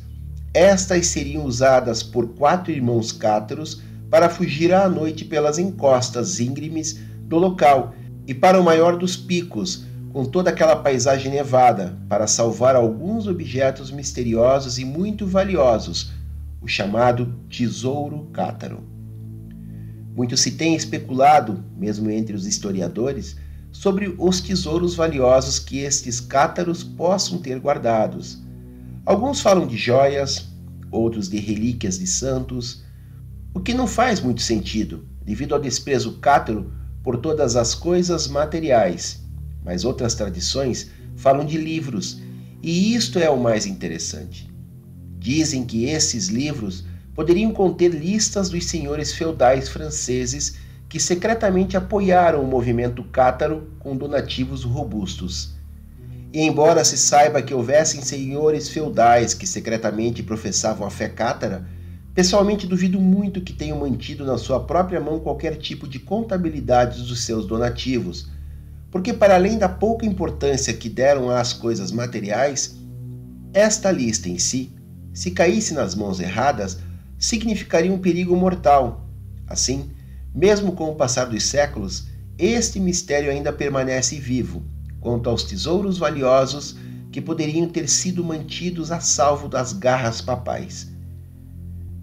estas 0.54 1.08
seriam 1.08 1.44
usadas 1.44 2.00
por 2.00 2.28
quatro 2.28 2.72
irmãos 2.72 3.10
cátaros 3.10 3.82
para 4.08 4.30
fugir 4.30 4.72
à 4.72 4.88
noite 4.88 5.24
pelas 5.24 5.58
encostas 5.58 6.38
íngremes 6.38 7.00
do 7.22 7.36
local 7.36 7.92
e 8.24 8.32
para 8.32 8.60
o 8.60 8.62
maior 8.62 8.96
dos 8.96 9.16
picos, 9.16 9.84
com 10.12 10.24
toda 10.24 10.50
aquela 10.50 10.76
paisagem 10.76 11.32
nevada, 11.32 11.98
para 12.08 12.28
salvar 12.28 12.76
alguns 12.76 13.26
objetos 13.26 13.90
misteriosos 13.90 14.78
e 14.78 14.84
muito 14.84 15.26
valiosos, 15.26 16.12
o 16.62 16.68
chamado 16.68 17.34
Tesouro 17.50 18.28
Cátaro. 18.32 18.84
Muito 20.14 20.36
se 20.36 20.52
tem 20.52 20.76
especulado, 20.76 21.64
mesmo 21.76 22.08
entre 22.08 22.36
os 22.36 22.46
historiadores, 22.46 23.36
sobre 23.72 24.14
os 24.16 24.40
tesouros 24.40 24.94
valiosos 24.94 25.58
que 25.58 25.80
estes 25.80 26.20
cátaros 26.20 26.84
possam 26.84 27.38
ter 27.38 27.58
guardados. 27.58 28.43
Alguns 29.06 29.40
falam 29.40 29.66
de 29.66 29.76
joias, 29.76 30.48
outros 30.90 31.28
de 31.28 31.38
relíquias 31.38 31.98
de 31.98 32.06
santos, 32.06 32.82
o 33.52 33.60
que 33.60 33.74
não 33.74 33.86
faz 33.86 34.18
muito 34.18 34.40
sentido, 34.40 35.06
devido 35.22 35.54
ao 35.54 35.60
desprezo 35.60 36.18
cátaro 36.20 36.72
por 37.02 37.18
todas 37.18 37.54
as 37.54 37.74
coisas 37.74 38.26
materiais, 38.26 39.22
mas 39.62 39.84
outras 39.84 40.14
tradições 40.14 40.90
falam 41.16 41.44
de 41.44 41.58
livros, 41.58 42.18
e 42.62 42.94
isto 42.94 43.18
é 43.18 43.28
o 43.28 43.38
mais 43.38 43.66
interessante. 43.66 44.50
Dizem 45.18 45.66
que 45.66 45.84
esses 45.84 46.28
livros 46.28 46.86
poderiam 47.14 47.52
conter 47.52 47.88
listas 47.88 48.48
dos 48.48 48.64
senhores 48.64 49.12
feudais 49.12 49.68
franceses 49.68 50.56
que 50.88 50.98
secretamente 50.98 51.76
apoiaram 51.76 52.42
o 52.42 52.46
movimento 52.46 53.04
cátaro 53.04 53.70
com 53.80 53.94
donativos 53.94 54.64
robustos. 54.64 55.53
E 56.34 56.42
embora 56.42 56.84
se 56.84 56.98
saiba 56.98 57.40
que 57.40 57.54
houvessem 57.54 58.02
senhores 58.02 58.68
feudais 58.68 59.32
que 59.32 59.46
secretamente 59.46 60.20
professavam 60.20 60.84
a 60.84 60.90
fé 60.90 61.08
cátara, 61.08 61.64
Pessoalmente, 62.14 62.64
duvido 62.64 63.00
muito 63.00 63.40
que 63.40 63.52
tenham 63.52 63.80
mantido 63.80 64.24
na 64.24 64.38
sua 64.38 64.60
própria 64.60 65.00
mão 65.00 65.18
qualquer 65.18 65.56
tipo 65.56 65.88
de 65.88 65.98
contabilidade 65.98 67.02
dos 67.02 67.24
seus 67.24 67.44
donativos, 67.44 68.28
porque, 68.88 69.12
para 69.12 69.34
além 69.34 69.58
da 69.58 69.68
pouca 69.68 70.06
importância 70.06 70.72
que 70.72 70.88
deram 70.88 71.28
às 71.28 71.52
coisas 71.52 71.90
materiais, 71.90 72.76
esta 73.52 73.90
lista 73.90 74.28
em 74.28 74.38
si, 74.38 74.72
se 75.12 75.32
caísse 75.32 75.74
nas 75.74 75.96
mãos 75.96 76.20
erradas, 76.20 76.78
significaria 77.18 77.92
um 77.92 77.98
perigo 77.98 78.36
mortal. 78.36 79.08
Assim, 79.44 79.90
mesmo 80.32 80.70
com 80.70 80.90
o 80.90 80.94
passar 80.94 81.24
dos 81.24 81.42
séculos, 81.42 82.06
este 82.38 82.78
mistério 82.78 83.28
ainda 83.28 83.52
permanece 83.52 84.20
vivo 84.20 84.62
quanto 85.04 85.28
aos 85.28 85.44
tesouros 85.44 85.98
valiosos 85.98 86.76
que 87.12 87.20
poderiam 87.20 87.68
ter 87.68 87.88
sido 87.90 88.24
mantidos 88.24 88.90
a 88.90 89.00
salvo 89.00 89.48
das 89.48 89.74
garras 89.74 90.22
papais. 90.22 90.90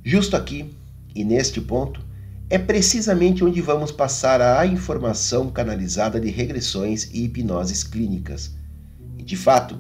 Justo 0.06 0.38
aqui, 0.38 0.72
e 1.16 1.24
neste 1.24 1.60
ponto, 1.60 2.00
é 2.48 2.60
precisamente 2.60 3.44
onde 3.44 3.60
vamos 3.60 3.92
passar 3.92 4.40
a 4.40 4.66
informação 4.68 5.50
canalizada 5.50 6.20
de 6.20 6.30
regressões 6.30 7.10
e 7.12 7.24
hipnoses 7.24 7.84
clínicas. 7.84 8.52
E 9.18 9.24
de 9.24 9.36
fato, 9.36 9.76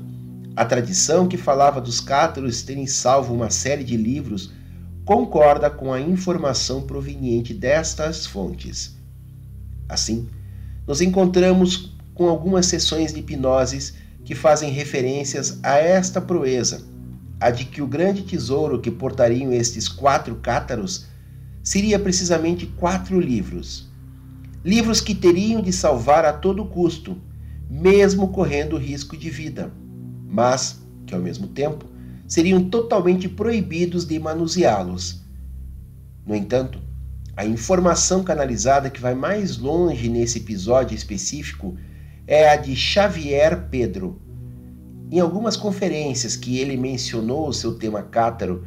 a 0.56 0.66
tradição 0.66 1.28
que 1.28 1.38
falava 1.38 1.80
dos 1.80 2.00
cátaros 2.00 2.64
terem 2.64 2.88
salvo 2.88 3.36
uma 3.36 3.52
série 3.52 3.84
de 3.84 3.96
livros 3.96 4.52
concorda 5.06 5.70
com 5.70 5.94
a 5.94 6.02
informação 6.02 6.82
proveniente 6.82 7.54
destas 7.54 8.26
fontes. 8.26 8.96
Assim, 9.88 10.28
nos 10.88 11.02
encontramos 11.02 11.91
com 12.14 12.28
algumas 12.28 12.66
sessões 12.66 13.14
de 13.14 13.20
hipnoses 13.20 13.94
que 14.24 14.36
fazem 14.36 14.72
referências 14.72 15.60
a 15.64 15.78
esta 15.78 16.22
proeza 16.22 16.92
a 17.42 17.50
de 17.50 17.66
que 17.66 17.82
o 17.82 17.88
grande 17.88 18.22
tesouro 18.22 18.80
que 18.80 18.92
portariam 18.92 19.52
estes 19.52 19.88
quatro 19.88 20.36
cátaros 20.36 21.08
seria 21.64 21.98
precisamente 21.98 22.68
quatro 22.68 23.20
livros. 23.20 23.90
Livros 24.64 25.02
que 25.02 25.16
teriam 25.16 25.60
de 25.60 25.74
salvar 25.74 26.24
a 26.24 26.34
todo 26.34 26.64
custo, 26.64 27.18
mesmo 27.68 28.28
correndo 28.28 28.78
risco 28.78 29.18
de 29.18 29.32
vida, 29.32 29.74
mas 30.30 30.80
que 31.08 31.16
ao 31.16 31.20
mesmo 31.20 31.48
tempo 31.48 31.86
seriam 32.28 32.64
totalmente 32.70 33.28
proibidos 33.28 34.06
de 34.06 34.20
manuseá-los. 34.20 35.24
No 36.24 36.36
entanto, 36.36 36.78
a 37.36 37.44
informação 37.44 38.24
canalizada 38.24 38.92
que 38.92 39.02
vai 39.02 39.16
mais 39.16 39.58
longe 39.58 40.08
nesse 40.08 40.38
episódio 40.38 40.94
específico 40.94 41.76
é 42.32 42.48
a 42.48 42.56
de 42.56 42.74
Xavier 42.78 43.68
Pedro, 43.70 44.18
em 45.12 45.20
algumas 45.20 45.58
conferências 45.58 46.38
que 46.38 46.60
ele 46.60 46.78
mencionou 46.78 47.46
o 47.46 47.54
seu 47.54 47.74
tema 47.74 48.02
cátaro 48.02 48.66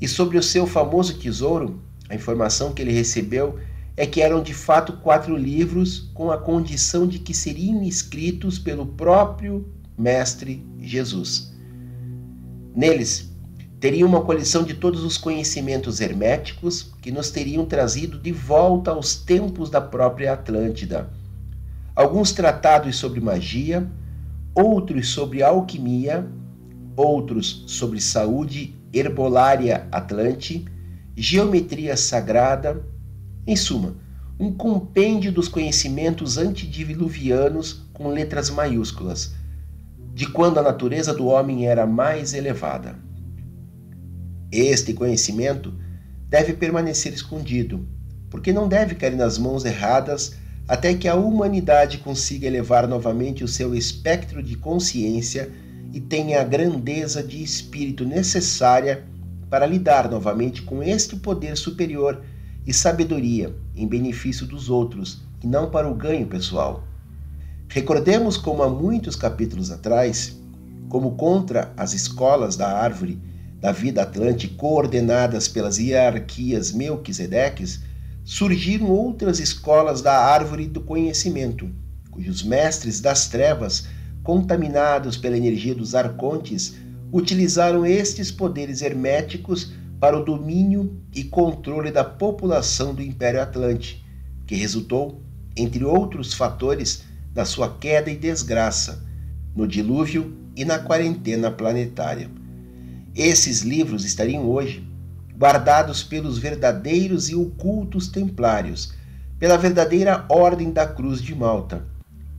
e 0.00 0.08
sobre 0.08 0.36
o 0.36 0.42
seu 0.42 0.66
famoso 0.66 1.16
tesouro, 1.16 1.80
a 2.08 2.16
informação 2.16 2.72
que 2.72 2.82
ele 2.82 2.90
recebeu 2.90 3.60
é 3.96 4.06
que 4.06 4.20
eram 4.20 4.42
de 4.42 4.52
fato 4.52 4.94
quatro 4.94 5.36
livros 5.36 6.10
com 6.14 6.32
a 6.32 6.36
condição 6.36 7.06
de 7.06 7.20
que 7.20 7.32
seriam 7.32 7.80
escritos 7.84 8.58
pelo 8.58 8.84
próprio 8.84 9.64
Mestre 9.96 10.66
Jesus. 10.80 11.54
Neles, 12.74 13.30
teria 13.78 14.04
uma 14.04 14.22
coleção 14.22 14.64
de 14.64 14.74
todos 14.74 15.04
os 15.04 15.16
conhecimentos 15.16 16.00
herméticos 16.00 16.92
que 17.00 17.12
nos 17.12 17.30
teriam 17.30 17.64
trazido 17.66 18.18
de 18.18 18.32
volta 18.32 18.90
aos 18.90 19.14
tempos 19.14 19.70
da 19.70 19.80
própria 19.80 20.32
Atlântida. 20.32 21.08
Alguns 21.96 22.30
tratados 22.30 22.96
sobre 22.96 23.22
magia, 23.22 23.90
outros 24.54 25.08
sobre 25.08 25.42
alquimia, 25.42 26.26
outros 26.94 27.64
sobre 27.66 28.02
saúde 28.02 28.74
herbolária 28.92 29.88
atlante, 29.90 30.66
geometria 31.16 31.96
sagrada, 31.96 32.84
em 33.46 33.56
suma, 33.56 33.96
um 34.38 34.52
compêndio 34.52 35.32
dos 35.32 35.48
conhecimentos 35.48 36.36
antediluvianos 36.36 37.86
com 37.94 38.08
letras 38.08 38.50
maiúsculas, 38.50 39.34
de 40.12 40.26
quando 40.26 40.58
a 40.58 40.62
natureza 40.62 41.14
do 41.14 41.26
homem 41.26 41.66
era 41.66 41.86
mais 41.86 42.34
elevada. 42.34 42.94
Este 44.52 44.92
conhecimento 44.92 45.72
deve 46.28 46.52
permanecer 46.52 47.14
escondido, 47.14 47.88
porque 48.28 48.52
não 48.52 48.68
deve 48.68 48.96
cair 48.96 49.16
nas 49.16 49.38
mãos 49.38 49.64
erradas 49.64 50.36
até 50.68 50.94
que 50.94 51.06
a 51.06 51.14
humanidade 51.14 51.98
consiga 51.98 52.46
elevar 52.46 52.88
novamente 52.88 53.44
o 53.44 53.48
seu 53.48 53.74
espectro 53.74 54.42
de 54.42 54.56
consciência 54.56 55.50
e 55.92 56.00
tenha 56.00 56.40
a 56.40 56.44
grandeza 56.44 57.22
de 57.22 57.42
espírito 57.42 58.04
necessária 58.04 59.04
para 59.48 59.66
lidar 59.66 60.10
novamente 60.10 60.62
com 60.62 60.82
este 60.82 61.16
poder 61.16 61.56
superior 61.56 62.20
e 62.66 62.72
sabedoria 62.72 63.54
em 63.76 63.86
benefício 63.86 64.46
dos 64.46 64.68
outros 64.68 65.22
e 65.42 65.46
não 65.46 65.70
para 65.70 65.88
o 65.88 65.94
ganho 65.94 66.26
pessoal. 66.26 66.82
Recordemos 67.68 68.36
como 68.36 68.62
há 68.62 68.68
muitos 68.68 69.14
capítulos 69.14 69.70
atrás, 69.70 70.36
como 70.88 71.12
contra 71.12 71.72
as 71.76 71.92
escolas 71.92 72.56
da 72.56 72.68
árvore 72.68 73.20
da 73.60 73.72
vida 73.72 74.02
atlântica 74.02 74.54
coordenadas 74.56 75.48
pelas 75.48 75.78
hierarquias 75.78 76.72
Melquisedeques, 76.72 77.80
surgiram 78.26 78.90
outras 78.90 79.38
escolas 79.38 80.02
da 80.02 80.18
árvore 80.18 80.66
do 80.66 80.80
conhecimento, 80.80 81.70
cujos 82.10 82.42
mestres 82.42 83.00
das 83.00 83.28
trevas, 83.28 83.86
contaminados 84.24 85.16
pela 85.16 85.36
energia 85.36 85.76
dos 85.76 85.94
arcontes, 85.94 86.74
utilizaram 87.12 87.86
estes 87.86 88.32
poderes 88.32 88.82
herméticos 88.82 89.72
para 90.00 90.18
o 90.18 90.24
domínio 90.24 91.00
e 91.14 91.22
controle 91.22 91.92
da 91.92 92.02
população 92.02 92.92
do 92.92 93.00
Império 93.00 93.40
Atlante, 93.40 94.04
que 94.44 94.56
resultou, 94.56 95.22
entre 95.56 95.84
outros 95.84 96.34
fatores, 96.34 97.04
na 97.32 97.44
sua 97.44 97.78
queda 97.78 98.10
e 98.10 98.16
desgraça, 98.16 99.06
no 99.54 99.68
dilúvio 99.68 100.36
e 100.56 100.64
na 100.64 100.80
quarentena 100.80 101.48
planetária. 101.48 102.28
Esses 103.14 103.60
livros 103.60 104.04
estariam 104.04 104.50
hoje 104.50 104.84
guardados 105.38 106.02
pelos 106.02 106.38
verdadeiros 106.38 107.28
e 107.28 107.34
ocultos 107.34 108.08
templários, 108.08 108.94
pela 109.38 109.58
verdadeira 109.58 110.24
Ordem 110.28 110.72
da 110.72 110.86
Cruz 110.86 111.20
de 111.20 111.34
Malta, 111.34 111.84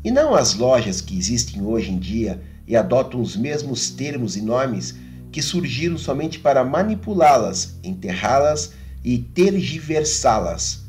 e 0.03 0.09
não 0.09 0.33
as 0.33 0.55
lojas 0.55 1.01
que 1.01 1.17
existem 1.17 1.61
hoje 1.61 1.91
em 1.91 1.99
dia 1.99 2.41
e 2.67 2.75
adotam 2.75 3.21
os 3.21 3.35
mesmos 3.35 3.89
termos 3.89 4.35
e 4.35 4.41
nomes 4.41 4.95
que 5.31 5.41
surgiram 5.41 5.97
somente 5.97 6.39
para 6.39 6.63
manipulá-las, 6.63 7.77
enterrá-las 7.83 8.73
e 9.03 9.17
tergiversá-las. 9.19 10.83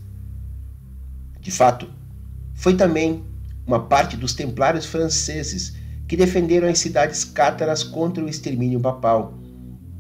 De 1.41 1.51
fato, 1.51 1.89
foi 2.55 2.75
também 2.75 3.23
uma 3.67 3.81
parte 3.81 4.17
dos 4.17 4.33
templários 4.33 4.87
franceses 4.87 5.75
que 6.07 6.17
defenderam 6.17 6.69
as 6.69 6.79
cidades 6.79 7.23
cátaras 7.25 7.85
contra 7.85 8.25
o 8.25 8.29
extermínio 8.29 8.81
papal. 8.81 9.35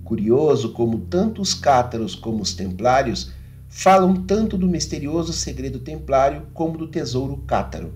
Curioso 0.08 0.72
como 0.72 1.00
tanto 1.00 1.42
os 1.42 1.52
cátaros 1.52 2.14
como 2.14 2.40
os 2.40 2.54
templários 2.54 3.30
falam 3.68 4.24
tanto 4.24 4.56
do 4.56 4.66
misterioso 4.66 5.34
segredo 5.34 5.80
templário 5.80 6.46
como 6.54 6.78
do 6.78 6.88
tesouro 6.88 7.36
cátaro. 7.46 7.92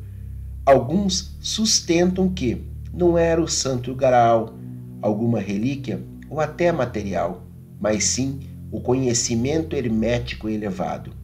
Alguns 0.66 1.38
sustentam 1.40 2.28
que 2.28 2.66
não 2.92 3.16
era 3.16 3.40
o 3.40 3.48
santo 3.48 3.94
Graal, 3.94 4.52
alguma 5.00 5.40
relíquia 5.40 6.02
ou 6.28 6.38
até 6.38 6.70
material, 6.70 7.46
mas 7.80 8.04
sim 8.04 8.40
o 8.70 8.78
conhecimento 8.78 9.74
hermético 9.74 10.50
elevado. 10.50 11.14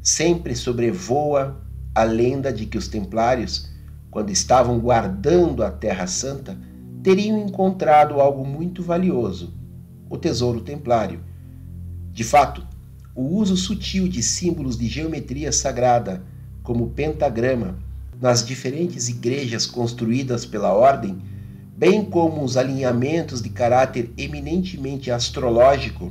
Sempre 0.00 0.56
sobrevoa 0.56 1.60
a 1.94 2.02
lenda 2.02 2.50
de 2.50 2.64
que 2.64 2.78
os 2.78 2.88
templários, 2.88 3.68
quando 4.10 4.30
estavam 4.30 4.78
guardando 4.78 5.62
a 5.62 5.70
Terra 5.70 6.06
Santa, 6.06 6.56
teriam 7.04 7.38
encontrado 7.38 8.18
algo 8.18 8.46
muito 8.46 8.82
valioso, 8.82 9.52
o 10.08 10.16
tesouro 10.16 10.62
templário. 10.62 11.20
De 12.10 12.24
fato, 12.24 12.66
o 13.14 13.22
uso 13.22 13.58
sutil 13.58 14.08
de 14.08 14.22
símbolos 14.22 14.78
de 14.78 14.88
geometria 14.88 15.52
sagrada, 15.52 16.24
como 16.62 16.84
o 16.84 16.90
pentagrama, 16.90 17.78
nas 18.18 18.42
diferentes 18.42 19.10
igrejas 19.10 19.66
construídas 19.66 20.46
pela 20.46 20.72
ordem, 20.72 21.18
bem 21.76 22.02
como 22.02 22.42
os 22.42 22.56
alinhamentos 22.56 23.42
de 23.42 23.50
caráter 23.50 24.10
eminentemente 24.16 25.10
astrológico, 25.10 26.10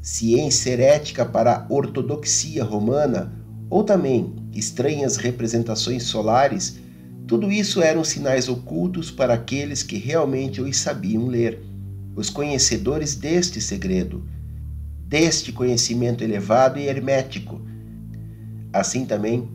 ciência 0.00 0.70
herética 0.70 1.26
para 1.26 1.56
a 1.56 1.66
ortodoxia 1.68 2.62
romana, 2.62 3.32
ou 3.68 3.82
também 3.82 4.36
estranhas 4.54 5.16
representações 5.16 6.04
solares, 6.04 6.78
tudo 7.28 7.52
isso 7.52 7.82
eram 7.82 8.02
sinais 8.02 8.48
ocultos 8.48 9.10
para 9.10 9.34
aqueles 9.34 9.82
que 9.82 9.98
realmente 9.98 10.62
os 10.62 10.78
sabiam 10.78 11.26
ler, 11.26 11.62
os 12.16 12.30
conhecedores 12.30 13.14
deste 13.14 13.60
segredo, 13.60 14.26
deste 15.06 15.52
conhecimento 15.52 16.24
elevado 16.24 16.78
e 16.78 16.88
hermético. 16.88 17.60
Assim 18.72 19.04
também, 19.04 19.46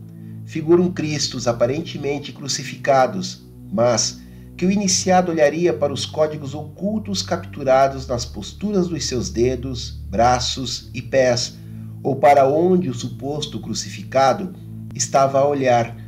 figuram 0.46 0.92
Cristos 0.92 1.48
aparentemente 1.48 2.32
crucificados, 2.32 3.44
mas 3.72 4.20
que 4.56 4.64
o 4.64 4.70
iniciado 4.70 5.32
olharia 5.32 5.72
para 5.74 5.92
os 5.92 6.06
códigos 6.06 6.54
ocultos 6.54 7.22
capturados 7.22 8.06
nas 8.06 8.24
posturas 8.24 8.86
dos 8.86 9.04
seus 9.04 9.30
dedos, 9.30 10.00
braços 10.08 10.90
e 10.94 11.02
pés, 11.02 11.56
ou 12.04 12.14
para 12.14 12.48
onde 12.48 12.88
o 12.88 12.94
suposto 12.94 13.58
crucificado 13.58 14.54
estava 14.94 15.40
a 15.40 15.48
olhar. 15.48 16.03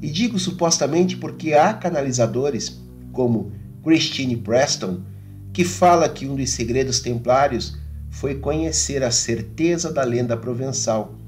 E 0.00 0.10
digo 0.10 0.38
supostamente 0.38 1.16
porque 1.16 1.52
há 1.52 1.74
canalizadores, 1.74 2.80
como 3.12 3.52
Christine 3.82 4.36
Preston, 4.36 5.02
que 5.52 5.64
fala 5.64 6.08
que 6.08 6.26
um 6.26 6.34
dos 6.34 6.50
segredos 6.50 7.00
templários 7.00 7.76
foi 8.10 8.36
conhecer 8.36 9.02
a 9.02 9.10
certeza 9.10 9.92
da 9.92 10.02
lenda 10.02 10.36
provençal 10.36 11.20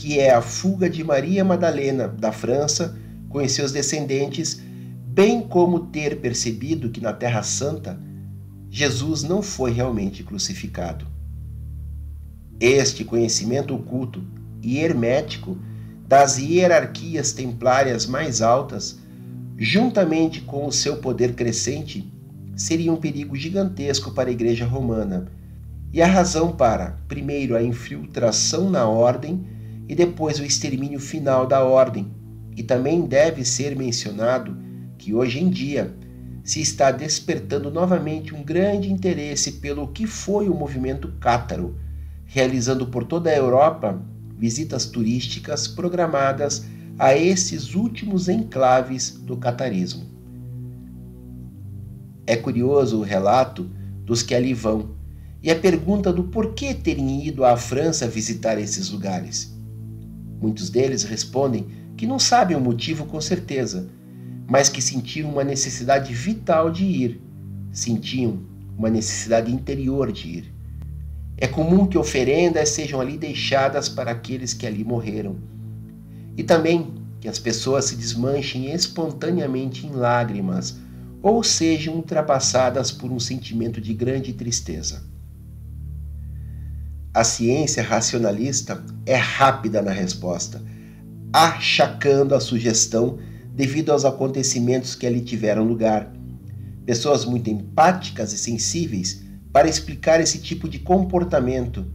que 0.00 0.18
é 0.18 0.32
a 0.32 0.40
fuga 0.40 0.88
de 0.88 1.04
Maria 1.04 1.44
Madalena 1.44 2.08
da 2.08 2.32
França 2.32 2.96
com 3.28 3.46
seus 3.46 3.70
descendentes, 3.70 4.58
bem 5.06 5.42
como 5.42 5.80
ter 5.88 6.20
percebido 6.22 6.88
que 6.88 7.02
na 7.02 7.12
Terra 7.12 7.42
Santa 7.42 8.00
Jesus 8.70 9.22
não 9.22 9.42
foi 9.42 9.72
realmente 9.72 10.22
crucificado. 10.22 11.06
Este 12.58 13.04
conhecimento 13.04 13.74
oculto 13.74 14.24
e 14.62 14.78
hermético 14.78 15.58
das 16.10 16.38
hierarquias 16.38 17.30
templárias 17.30 18.04
mais 18.04 18.42
altas, 18.42 18.98
juntamente 19.56 20.40
com 20.40 20.66
o 20.66 20.72
seu 20.72 20.96
poder 20.96 21.34
crescente, 21.36 22.12
seria 22.56 22.92
um 22.92 22.96
perigo 22.96 23.36
gigantesco 23.36 24.10
para 24.10 24.28
a 24.28 24.32
Igreja 24.32 24.66
Romana 24.66 25.28
e 25.92 26.02
a 26.02 26.08
razão 26.08 26.50
para, 26.50 26.98
primeiro, 27.06 27.54
a 27.54 27.62
infiltração 27.62 28.68
na 28.68 28.88
ordem 28.88 29.46
e 29.88 29.94
depois 29.94 30.40
o 30.40 30.44
extermínio 30.44 30.98
final 30.98 31.46
da 31.46 31.62
ordem. 31.62 32.10
E 32.56 32.64
também 32.64 33.02
deve 33.02 33.44
ser 33.44 33.76
mencionado 33.76 34.58
que 34.98 35.14
hoje 35.14 35.38
em 35.38 35.48
dia 35.48 35.94
se 36.42 36.60
está 36.60 36.90
despertando 36.90 37.70
novamente 37.70 38.34
um 38.34 38.42
grande 38.42 38.92
interesse 38.92 39.52
pelo 39.52 39.86
que 39.86 40.08
foi 40.08 40.48
o 40.48 40.54
movimento 40.54 41.06
cátaro, 41.20 41.78
realizando 42.24 42.88
por 42.88 43.04
toda 43.04 43.30
a 43.30 43.36
Europa 43.36 44.04
visitas 44.40 44.86
turísticas 44.86 45.68
programadas 45.68 46.64
a 46.98 47.14
esses 47.14 47.74
últimos 47.74 48.26
enclaves 48.26 49.10
do 49.10 49.36
catarismo. 49.36 50.06
É 52.26 52.36
curioso 52.36 52.98
o 52.98 53.02
relato 53.02 53.70
dos 54.04 54.22
que 54.22 54.34
ali 54.34 54.54
vão 54.54 54.94
e 55.42 55.50
a 55.50 55.56
pergunta 55.56 56.10
do 56.10 56.24
porquê 56.24 56.72
terem 56.72 57.26
ido 57.26 57.44
à 57.44 57.56
França 57.56 58.08
visitar 58.08 58.58
esses 58.58 58.90
lugares. 58.90 59.54
Muitos 60.40 60.70
deles 60.70 61.02
respondem 61.02 61.66
que 61.96 62.06
não 62.06 62.18
sabem 62.18 62.56
o 62.56 62.60
motivo 62.60 63.04
com 63.04 63.20
certeza, 63.20 63.88
mas 64.48 64.70
que 64.70 64.80
sentiram 64.80 65.30
uma 65.30 65.44
necessidade 65.44 66.14
vital 66.14 66.70
de 66.70 66.84
ir, 66.84 67.20
sentiam 67.72 68.40
uma 68.76 68.88
necessidade 68.88 69.52
interior 69.52 70.10
de 70.10 70.28
ir. 70.28 70.59
É 71.40 71.48
comum 71.48 71.86
que 71.86 71.96
oferendas 71.96 72.68
sejam 72.68 73.00
ali 73.00 73.16
deixadas 73.16 73.88
para 73.88 74.10
aqueles 74.10 74.52
que 74.52 74.66
ali 74.66 74.84
morreram. 74.84 75.36
E 76.36 76.44
também 76.44 76.92
que 77.18 77.28
as 77.28 77.38
pessoas 77.38 77.86
se 77.86 77.96
desmanchem 77.96 78.70
espontaneamente 78.72 79.86
em 79.86 79.90
lágrimas 79.90 80.76
ou 81.22 81.42
sejam 81.42 81.94
ultrapassadas 81.94 82.92
por 82.92 83.10
um 83.10 83.18
sentimento 83.18 83.80
de 83.80 83.94
grande 83.94 84.34
tristeza. 84.34 85.02
A 87.12 87.24
ciência 87.24 87.82
racionalista 87.82 88.84
é 89.04 89.16
rápida 89.16 89.82
na 89.82 89.90
resposta, 89.90 90.62
achacando 91.32 92.34
a 92.34 92.40
sugestão 92.40 93.18
devido 93.54 93.90
aos 93.90 94.04
acontecimentos 94.04 94.94
que 94.94 95.06
ali 95.06 95.20
tiveram 95.20 95.64
lugar. 95.64 96.12
Pessoas 96.86 97.24
muito 97.24 97.50
empáticas 97.50 98.32
e 98.32 98.38
sensíveis 98.38 99.22
para 99.52 99.68
explicar 99.68 100.20
esse 100.20 100.38
tipo 100.38 100.68
de 100.68 100.78
comportamento, 100.78 101.86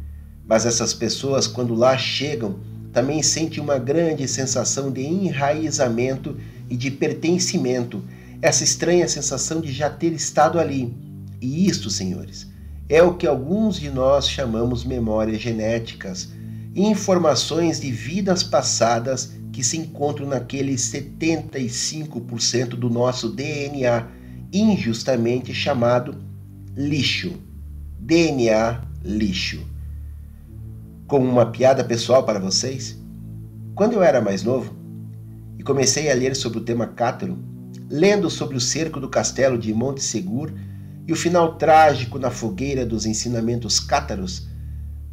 mas 0.47 0.65
essas 0.65 0.93
pessoas, 0.93 1.47
quando 1.47 1.73
lá 1.73 1.97
chegam, 1.97 2.59
também 2.91 3.21
sentem 3.21 3.61
uma 3.61 3.77
grande 3.77 4.27
sensação 4.27 4.91
de 4.91 5.01
enraizamento 5.01 6.37
e 6.69 6.77
de 6.77 6.91
pertencimento, 6.91 8.03
essa 8.41 8.63
estranha 8.63 9.07
sensação 9.07 9.61
de 9.61 9.71
já 9.71 9.89
ter 9.89 10.13
estado 10.13 10.59
ali. 10.59 10.93
E 11.41 11.67
isto, 11.67 11.89
senhores, 11.89 12.47
é 12.87 13.01
o 13.01 13.15
que 13.15 13.27
alguns 13.27 13.79
de 13.79 13.89
nós 13.89 14.29
chamamos 14.29 14.83
memórias 14.83 15.41
genéticas 15.41 16.29
informações 16.75 17.79
de 17.79 17.89
vidas 17.89 18.43
passadas 18.43 19.33
que 19.53 19.63
se 19.63 19.77
encontram 19.77 20.27
naquele 20.27 20.75
75% 20.75 22.69
do 22.71 22.89
nosso 22.89 23.29
DNA, 23.29 24.05
injustamente 24.51 25.53
chamado 25.53 26.17
lixo. 26.75 27.44
DNA 28.05 28.83
lixo. 29.03 29.65
Como 31.07 31.27
uma 31.27 31.47
piada 31.47 31.83
pessoal 31.83 32.23
para 32.23 32.37
vocês, 32.37 32.95
quando 33.73 33.93
eu 33.93 34.03
era 34.03 34.21
mais 34.21 34.43
novo 34.43 34.75
e 35.57 35.63
comecei 35.63 36.11
a 36.11 36.13
ler 36.13 36.35
sobre 36.35 36.59
o 36.59 36.61
tema 36.61 36.85
Cátaro, 36.85 37.35
lendo 37.89 38.29
sobre 38.29 38.55
o 38.55 38.61
cerco 38.61 38.99
do 38.99 39.09
castelo 39.09 39.57
de 39.57 39.73
Monte 39.73 40.03
Segur 40.03 40.53
e 41.07 41.11
o 41.11 41.15
final 41.15 41.55
trágico 41.55 42.19
na 42.19 42.29
fogueira 42.29 42.85
dos 42.85 43.07
ensinamentos 43.07 43.79
cátaros, 43.79 44.49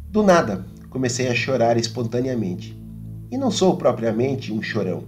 do 0.07 0.21
nada 0.21 0.63
comecei 0.91 1.27
a 1.29 1.33
chorar 1.33 1.77
espontaneamente. 1.77 2.79
E 3.31 3.39
não 3.39 3.49
sou 3.49 3.75
propriamente 3.75 4.53
um 4.53 4.61
chorão. 4.61 5.05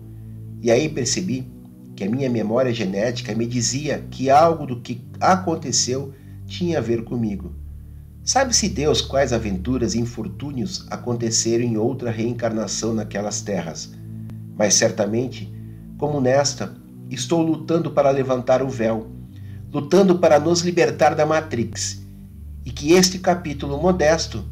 E 0.60 0.72
aí 0.72 0.90
percebi 0.90 1.48
que 1.96 2.04
a 2.04 2.10
minha 2.10 2.32
memória 2.32 2.74
genética 2.74 3.36
me 3.36 3.46
dizia 3.46 4.04
que 4.10 4.28
algo 4.28 4.66
do 4.66 4.82
que 4.82 5.06
aconteceu 5.20 6.12
tinha 6.48 6.80
a 6.80 6.82
ver 6.82 7.04
comigo. 7.04 7.54
Sabe-se 8.26 8.68
Deus 8.68 9.02
quais 9.02 9.32
aventuras 9.32 9.94
e 9.94 10.00
infortúnios 10.00 10.88
aconteceram 10.90 11.64
em 11.64 11.78
outra 11.78 12.10
reencarnação 12.10 12.92
naquelas 12.92 13.42
terras, 13.42 13.94
mas 14.58 14.74
certamente, 14.74 15.54
como 16.00 16.20
nesta, 16.20 16.76
estou 17.08 17.44
lutando 17.44 17.92
para 17.92 18.10
levantar 18.10 18.64
o 18.64 18.68
véu, 18.68 19.12
lutando 19.72 20.18
para 20.18 20.40
nos 20.40 20.62
libertar 20.62 21.14
da 21.14 21.24
Matrix, 21.24 22.02
e 22.66 22.72
que 22.72 22.94
este 22.94 23.20
capítulo 23.20 23.80
modesto 23.80 24.44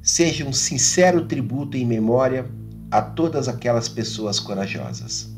seja 0.00 0.44
um 0.44 0.52
sincero 0.52 1.26
tributo 1.26 1.76
em 1.76 1.84
memória 1.84 2.46
a 2.88 3.02
todas 3.02 3.48
aquelas 3.48 3.88
pessoas 3.88 4.38
corajosas. 4.38 5.28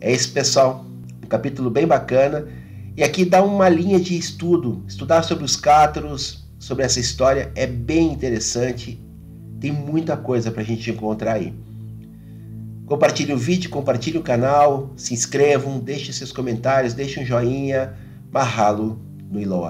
É 0.00 0.10
isso, 0.10 0.32
pessoal. 0.32 0.86
Um 1.22 1.26
capítulo 1.26 1.68
bem 1.68 1.86
bacana. 1.86 2.48
E 2.96 3.04
aqui 3.04 3.24
dá 3.24 3.42
uma 3.42 3.68
linha 3.68 4.00
de 4.00 4.16
estudo. 4.16 4.82
Estudar 4.88 5.22
sobre 5.22 5.44
os 5.44 5.56
cátaros, 5.56 6.43
sobre 6.64 6.82
essa 6.82 6.98
história 6.98 7.52
é 7.54 7.66
bem 7.66 8.10
interessante. 8.10 8.98
Tem 9.60 9.70
muita 9.70 10.16
coisa 10.16 10.50
para 10.50 10.62
a 10.62 10.64
gente 10.64 10.90
encontrar 10.90 11.34
aí. 11.34 11.52
Compartilhe 12.86 13.34
o 13.34 13.38
vídeo, 13.38 13.68
compartilhe 13.68 14.16
o 14.16 14.22
canal, 14.22 14.90
se 14.96 15.12
inscrevam, 15.12 15.78
deixe 15.78 16.10
seus 16.10 16.32
comentários, 16.32 16.94
deixe 16.94 17.20
um 17.20 17.24
joinha. 17.24 17.94
Mahalo 18.32 18.98
no 19.30 19.38
Iloa. 19.38 19.62